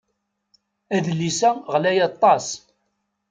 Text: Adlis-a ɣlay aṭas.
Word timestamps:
Adlis-a 0.95 1.51
ɣlay 1.73 1.97
aṭas. 2.09 2.47